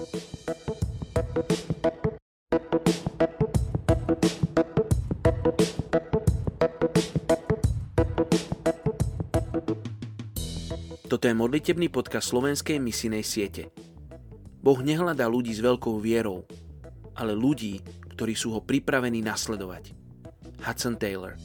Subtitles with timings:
[0.00, 0.08] Toto
[11.28, 13.68] je modlitebný podcast slovenskej misinej siete.
[14.64, 16.48] Boh nehľadá ľudí s veľkou vierou,
[17.12, 17.84] ale ľudí,
[18.16, 19.92] ktorí sú ho pripravení nasledovať.
[20.64, 21.36] Hudson Taylor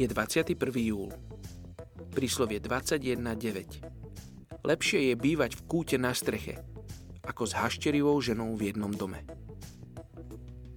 [0.00, 0.56] Je 21.
[0.80, 1.12] júl.
[2.16, 4.64] Príslovie 21.9.
[4.64, 6.56] Lepšie je bývať v kúte na streche,
[7.20, 9.20] ako s hašterivou ženou v jednom dome.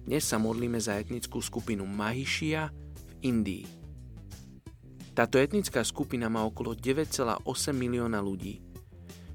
[0.04, 3.64] Dnes sa modlíme za etnickú skupinu Mahishia v Indii.
[5.16, 8.60] Táto etnická skupina má okolo 9,8 milióna ľudí.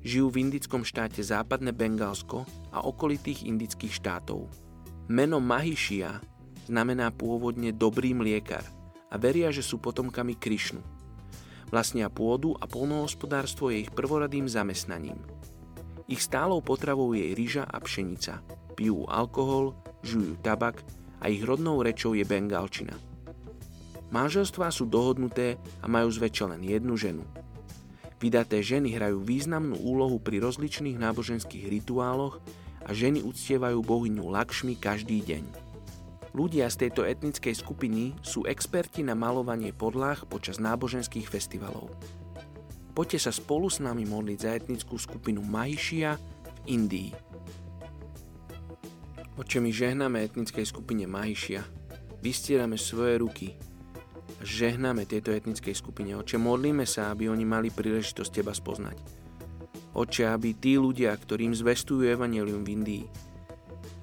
[0.06, 2.46] Žijú v indickom štáte Západné Bengálsko
[2.78, 4.54] a okolitých indických štátov.
[5.10, 6.22] Meno Mahishia
[6.70, 8.78] znamená pôvodne dobrý mliekar
[9.10, 10.82] a veria, že sú potomkami Krišnu.
[11.74, 15.20] Vlastnia pôdu a polnohospodárstvo je ich prvoradým zamestnaním–
[16.10, 18.42] ich stálou potravou je ryža a pšenica.
[18.74, 20.82] Pijú alkohol, žujú tabak
[21.22, 22.98] a ich rodnou rečou je bengalčina.
[24.10, 27.22] Manželstvá sú dohodnuté a majú zväčša len jednu ženu.
[28.18, 32.42] Vydaté ženy hrajú významnú úlohu pri rozličných náboženských rituáloch
[32.82, 35.69] a ženy uctievajú bohyňu Lakšmi každý deň.
[36.30, 41.90] Ľudia z tejto etnickej skupiny sú experti na malovanie podlah počas náboženských festivalov.
[42.94, 47.12] Poďte sa spolu s nami modliť za etnickú skupinu Mahishia v Indii.
[49.40, 51.64] Oče, my žehnáme etnickej skupine Mahishia.
[52.20, 53.48] Vystierame svoje ruky
[54.38, 56.14] a žehnáme tejto etnickej skupine.
[56.20, 59.00] Oče, modlíme sa, aby oni mali príležitosť Teba spoznať.
[59.96, 63.06] Oče, aby tí ľudia, ktorým zvestujú Evangelium v Indii,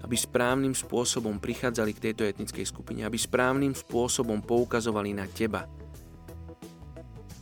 [0.06, 5.66] aby správnym spôsobom prichádzali k tejto etnickej skupine, aby správnym spôsobom poukazovali na Teba,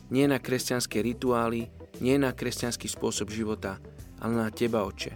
[0.09, 1.69] nie na kresťanské rituály,
[2.01, 3.77] nie na kresťanský spôsob života,
[4.17, 5.13] ale na Teba, Oče,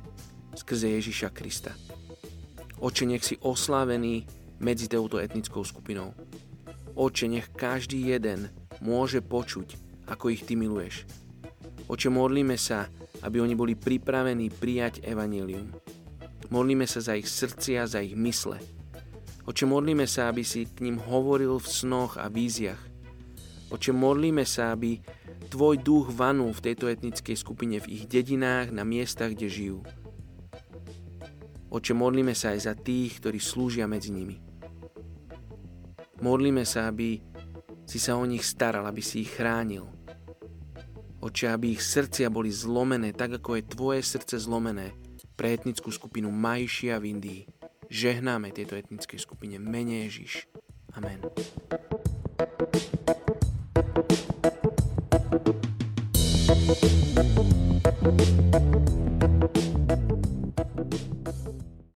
[0.54, 1.74] skrze Ježiša Krista.
[2.78, 4.26] Oče, nech si oslávený
[4.62, 6.14] medzi touto etnickou skupinou.
[6.94, 8.50] Oče, nech každý jeden
[8.82, 9.78] môže počuť,
[10.09, 11.06] ako ich Ty miluješ.
[11.90, 12.90] Oče, modlíme sa,
[13.26, 15.70] aby oni boli pripravení prijať evanílium.
[16.50, 18.58] Modlíme sa za ich srdcia, za ich mysle.
[19.46, 22.82] Oče, modlíme sa, aby si k ním hovoril v snoch a víziach.
[23.70, 24.98] Oče, modlíme sa, aby
[25.50, 29.80] Tvoj duch vanul v tejto etnickej skupine v ich dedinách, na miestach, kde žijú.
[31.74, 34.38] Oče, modlíme sa aj za tých, ktorí slúžia medzi nimi.
[36.22, 37.18] Modlíme sa, aby
[37.90, 39.90] si sa o nich staral, aby si ich chránil.
[41.22, 45.09] Oče, aby ich srdcia boli zlomené, tak ako je Tvoje srdce zlomené
[45.40, 47.42] pre etnickú skupinu Majšia v Indii.
[47.88, 49.56] Žehnáme tejto etnickej skupine.
[49.56, 50.52] Mene Ježiš.
[51.00, 51.24] Amen.